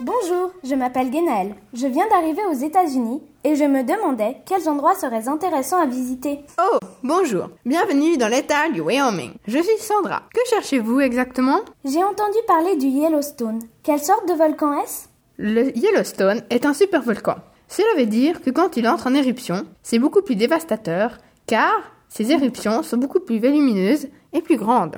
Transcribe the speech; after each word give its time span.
Bonjour, 0.00 0.50
je 0.62 0.74
m'appelle 0.74 1.10
Genaël. 1.10 1.54
Je 1.72 1.86
viens 1.86 2.06
d'arriver 2.08 2.42
aux 2.50 2.54
États-Unis 2.54 3.22
et 3.44 3.56
je 3.56 3.64
me 3.64 3.82
demandais 3.82 4.36
quels 4.44 4.68
endroits 4.68 4.94
seraient 4.94 5.26
intéressants 5.26 5.80
à 5.80 5.86
visiter. 5.86 6.40
Oh, 6.60 6.76
bonjour. 7.02 7.48
Bienvenue 7.64 8.18
dans 8.18 8.28
l'État 8.28 8.68
du 8.68 8.82
Wyoming. 8.82 9.32
Je 9.46 9.58
suis 9.58 9.78
Sandra. 9.78 10.24
Que 10.34 10.40
cherchez-vous 10.50 11.00
exactement? 11.00 11.60
J'ai 11.86 12.04
entendu 12.04 12.36
parler 12.46 12.76
du 12.76 12.88
Yellowstone. 12.88 13.60
Quelle 13.82 14.02
sorte 14.02 14.28
de 14.28 14.34
volcan 14.34 14.78
est-ce? 14.82 15.06
Le 15.38 15.74
Yellowstone 15.74 16.42
est 16.50 16.66
un 16.66 16.74
supervolcan. 16.74 17.36
Cela 17.66 17.88
veut 17.96 18.06
dire 18.06 18.42
que 18.42 18.50
quand 18.50 18.76
il 18.76 18.86
entre 18.86 19.06
en 19.06 19.14
éruption, 19.14 19.64
c'est 19.82 19.98
beaucoup 19.98 20.20
plus 20.20 20.36
dévastateur 20.36 21.16
car 21.46 21.72
ses 22.10 22.32
éruptions 22.32 22.82
sont 22.82 22.98
beaucoup 22.98 23.20
plus 23.20 23.38
volumineuses 23.38 24.08
et 24.34 24.42
plus 24.42 24.58
grandes. 24.58 24.96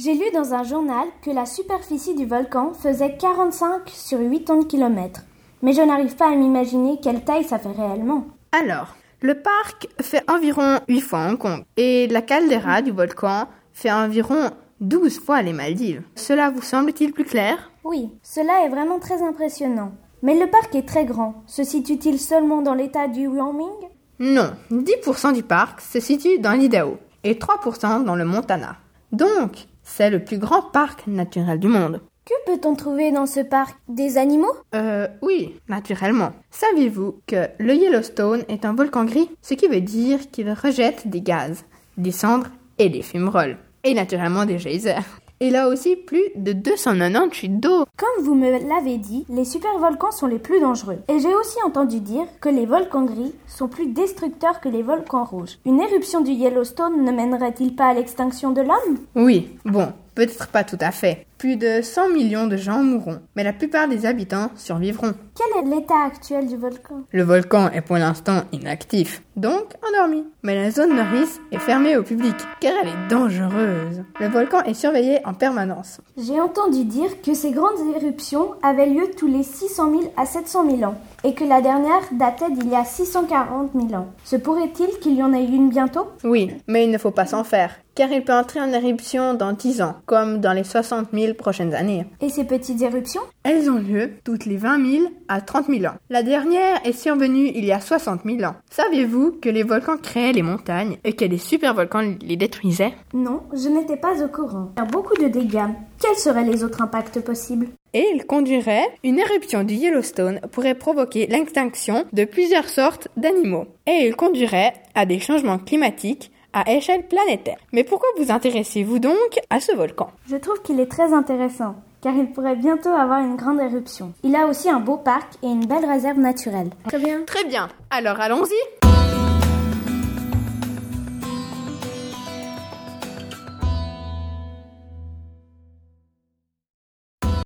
J'ai 0.00 0.14
lu 0.14 0.30
dans 0.32 0.54
un 0.54 0.62
journal 0.62 1.08
que 1.22 1.30
la 1.30 1.44
superficie 1.44 2.14
du 2.14 2.24
volcan 2.24 2.72
faisait 2.72 3.16
45 3.16 3.88
sur 3.88 4.18
80 4.18 4.66
km. 4.68 5.22
Mais 5.60 5.72
je 5.72 5.82
n'arrive 5.82 6.14
pas 6.14 6.30
à 6.30 6.36
m'imaginer 6.36 7.00
quelle 7.02 7.24
taille 7.24 7.42
ça 7.42 7.58
fait 7.58 7.72
réellement. 7.72 8.26
Alors, 8.52 8.94
le 9.22 9.34
parc 9.34 9.88
fait 10.00 10.22
environ 10.30 10.78
8 10.86 11.00
fois 11.00 11.26
Hong 11.26 11.36
Kong 11.36 11.64
et 11.76 12.06
la 12.06 12.22
caldeira 12.22 12.80
du 12.80 12.92
volcan 12.92 13.48
fait 13.72 13.90
environ 13.90 14.50
12 14.80 15.18
fois 15.18 15.42
les 15.42 15.52
Maldives. 15.52 16.04
Cela 16.14 16.50
vous 16.50 16.62
semble-t-il 16.62 17.12
plus 17.12 17.24
clair? 17.24 17.72
Oui, 17.82 18.08
cela 18.22 18.64
est 18.64 18.68
vraiment 18.68 19.00
très 19.00 19.20
impressionnant. 19.20 19.90
Mais 20.22 20.38
le 20.38 20.48
parc 20.48 20.76
est 20.76 20.86
très 20.86 21.06
grand. 21.06 21.42
Se 21.48 21.64
situe-t-il 21.64 22.20
seulement 22.20 22.62
dans 22.62 22.74
l'état 22.74 23.08
du 23.08 23.26
Wyoming? 23.26 23.88
Non, 24.20 24.52
10% 24.70 25.34
du 25.34 25.42
parc 25.42 25.80
se 25.80 25.98
situe 25.98 26.38
dans 26.38 26.52
l'Idaho 26.52 26.98
et 27.24 27.34
3% 27.34 28.04
dans 28.04 28.14
le 28.14 28.24
Montana. 28.24 28.76
Donc, 29.10 29.66
c'est 29.88 30.10
le 30.10 30.22
plus 30.22 30.38
grand 30.38 30.62
parc 30.62 31.06
naturel 31.06 31.58
du 31.58 31.66
monde. 31.66 32.00
Que 32.24 32.34
peut-on 32.44 32.74
trouver 32.74 33.10
dans 33.10 33.24
ce 33.24 33.40
parc? 33.40 33.76
Des 33.88 34.18
animaux? 34.18 34.52
Euh, 34.74 35.08
oui, 35.22 35.56
naturellement. 35.68 36.32
Saviez-vous 36.50 37.22
que 37.26 37.48
le 37.58 37.74
Yellowstone 37.74 38.44
est 38.48 38.66
un 38.66 38.74
volcan 38.74 39.06
gris, 39.06 39.30
ce 39.40 39.54
qui 39.54 39.66
veut 39.66 39.80
dire 39.80 40.30
qu'il 40.30 40.50
rejette 40.52 41.08
des 41.08 41.22
gaz, 41.22 41.64
des 41.96 42.12
cendres 42.12 42.48
et 42.78 42.90
des 42.90 43.02
fumerolles, 43.02 43.56
et 43.82 43.94
naturellement 43.94 44.44
des 44.44 44.58
geysers. 44.58 45.20
Il 45.40 45.54
a 45.54 45.68
aussi 45.68 45.94
plus 45.94 46.24
de 46.34 46.52
298 46.52 47.60
d'eau. 47.60 47.84
Comme 47.96 48.24
vous 48.24 48.34
me 48.34 48.50
l'avez 48.50 48.98
dit, 48.98 49.24
les 49.28 49.44
supervolcans 49.44 50.10
sont 50.10 50.26
les 50.26 50.40
plus 50.40 50.58
dangereux. 50.58 50.98
Et 51.06 51.20
j'ai 51.20 51.32
aussi 51.32 51.58
entendu 51.64 52.00
dire 52.00 52.26
que 52.40 52.48
les 52.48 52.66
volcans 52.66 53.04
gris 53.04 53.32
sont 53.46 53.68
plus 53.68 53.86
destructeurs 53.86 54.60
que 54.60 54.68
les 54.68 54.82
volcans 54.82 55.24
rouges. 55.24 55.58
Une 55.64 55.80
éruption 55.80 56.22
du 56.22 56.32
Yellowstone 56.32 57.04
ne 57.04 57.12
mènerait-il 57.12 57.76
pas 57.76 57.86
à 57.86 57.94
l'extinction 57.94 58.50
de 58.50 58.62
l'homme? 58.62 58.98
Oui, 59.14 59.50
bon, 59.64 59.92
peut-être 60.16 60.48
pas 60.48 60.64
tout 60.64 60.78
à 60.80 60.90
fait. 60.90 61.24
Plus 61.38 61.54
de 61.54 61.82
100 61.82 62.08
millions 62.08 62.48
de 62.48 62.56
gens 62.56 62.82
mourront, 62.82 63.20
mais 63.36 63.44
la 63.44 63.52
plupart 63.52 63.86
des 63.86 64.06
habitants 64.06 64.50
survivront. 64.56 65.14
Quel 65.36 65.62
est 65.62 65.72
l'état 65.72 66.02
actuel 66.04 66.48
du 66.48 66.56
volcan? 66.56 67.02
Le 67.12 67.22
volcan 67.22 67.70
est 67.70 67.80
pour 67.80 67.96
l'instant 67.96 68.42
inactif, 68.50 69.22
donc 69.36 69.74
endormi. 69.88 70.24
Mais 70.42 70.56
la 70.56 70.72
zone 70.72 70.96
Norris 70.96 71.38
est 71.52 71.60
fermée 71.60 71.96
au 71.96 72.02
public, 72.02 72.34
car 72.58 72.72
elle 72.82 72.88
est 72.88 73.08
dangereuse. 73.08 74.02
Le 74.18 74.26
volcan 74.26 74.64
est 74.64 74.74
surveillé 74.74 75.20
en 75.24 75.32
permanence. 75.32 76.00
J'ai 76.16 76.40
entendu 76.40 76.84
dire 76.84 77.22
que 77.22 77.34
ces 77.34 77.52
grandes 77.52 77.94
éruptions 77.94 78.54
avaient 78.64 78.88
lieu 78.88 79.08
tous 79.16 79.28
les 79.28 79.44
600 79.44 79.90
000 79.92 80.12
à 80.16 80.26
700 80.26 80.68
000 80.78 80.90
ans, 80.90 80.98
et 81.22 81.34
que 81.34 81.44
la 81.44 81.60
dernière 81.60 82.02
datait 82.10 82.50
d'il 82.50 82.68
y 82.68 82.74
a 82.74 82.84
640 82.84 83.70
000 83.74 83.94
ans. 83.94 84.08
Se 84.24 84.34
pourrait-il 84.34 84.88
qu'il 84.98 85.14
y 85.14 85.22
en 85.22 85.32
ait 85.32 85.44
une 85.44 85.68
bientôt? 85.68 86.08
Oui, 86.24 86.50
mais 86.66 86.84
il 86.84 86.90
ne 86.90 86.98
faut 86.98 87.12
pas 87.12 87.26
s'en 87.26 87.44
faire, 87.44 87.70
car 87.94 88.10
il 88.10 88.24
peut 88.24 88.32
entrer 88.32 88.60
en 88.60 88.72
éruption 88.72 89.34
dans 89.34 89.52
10 89.52 89.82
ans, 89.82 89.94
comme 90.06 90.40
dans 90.40 90.52
les 90.52 90.64
60 90.64 91.12
000 91.28 91.36
prochaines 91.36 91.74
années. 91.74 92.06
Et 92.20 92.28
ces 92.28 92.44
petites 92.44 92.82
éruptions? 92.82 93.22
Elles 93.42 93.70
ont 93.70 93.78
lieu 93.78 94.12
toutes 94.24 94.46
les 94.46 94.56
20 94.56 94.90
000 94.90 95.04
à 95.28 95.40
30 95.40 95.66
000 95.66 95.84
ans. 95.84 95.96
La 96.10 96.22
dernière 96.22 96.80
est 96.84 96.92
survenue 96.92 97.50
il 97.54 97.64
y 97.64 97.72
a 97.72 97.80
60 97.80 98.20
000 98.24 98.42
ans. 98.42 98.56
Saviez-vous 98.70 99.38
que 99.40 99.48
les 99.48 99.62
volcans 99.62 99.96
créaient 99.96 100.32
les 100.32 100.42
montagnes 100.42 100.96
et 101.04 101.14
que 101.14 101.24
les 101.24 101.38
supervolcans 101.38 102.14
les 102.22 102.36
détruisaient? 102.36 102.94
Non, 103.14 103.42
je 103.52 103.68
n'étais 103.68 103.96
pas 103.96 104.22
au 104.22 104.28
courant. 104.28 104.72
Faire 104.76 104.86
beaucoup 104.86 105.16
de 105.22 105.28
dégâts. 105.28 105.68
Quels 106.00 106.16
seraient 106.16 106.44
les 106.44 106.64
autres 106.64 106.82
impacts 106.82 107.20
possibles? 107.20 107.68
Et 107.94 108.04
il 108.14 108.26
conduirait, 108.26 108.86
une 109.02 109.18
éruption 109.18 109.64
du 109.64 109.74
Yellowstone 109.74 110.40
pourrait 110.52 110.74
provoquer 110.74 111.26
l'extinction 111.26 112.04
de 112.12 112.24
plusieurs 112.24 112.68
sortes 112.68 113.08
d'animaux. 113.16 113.66
Et 113.86 114.06
il 114.06 114.14
conduirait 114.14 114.74
à 114.94 115.06
des 115.06 115.18
changements 115.18 115.58
climatiques 115.58 116.30
à 116.52 116.70
échelle 116.72 117.06
planétaire. 117.06 117.58
Mais 117.72 117.84
pourquoi 117.84 118.08
vous 118.18 118.30
intéressez-vous 118.30 118.98
donc 118.98 119.40
à 119.50 119.60
ce 119.60 119.74
volcan? 119.74 120.10
Je 120.28 120.36
trouve 120.36 120.60
qu'il 120.62 120.80
est 120.80 120.90
très 120.90 121.12
intéressant, 121.12 121.76
car 122.00 122.14
il 122.14 122.30
pourrait 122.30 122.56
bientôt 122.56 122.90
avoir 122.90 123.20
une 123.20 123.36
grande 123.36 123.60
éruption. 123.60 124.12
Il 124.22 124.36
a 124.36 124.46
aussi 124.46 124.70
un 124.70 124.80
beau 124.80 124.96
parc 124.96 125.34
et 125.42 125.46
une 125.46 125.66
belle 125.66 125.84
réserve 125.84 126.18
naturelle. 126.18 126.70
Très 126.86 126.98
bien. 126.98 127.22
Très 127.26 127.44
bien. 127.44 127.68
Alors 127.90 128.20
allons-y 128.20 128.77